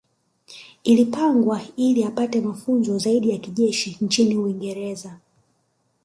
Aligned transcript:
Ilipangwa 0.83 1.61
ili 1.77 2.03
apate 2.03 2.41
mafunzo 2.41 2.97
zaidi 2.97 3.29
ya 3.29 3.37
kijeshi 3.37 3.97
nchini 4.01 4.37
Uingereza 4.37 5.19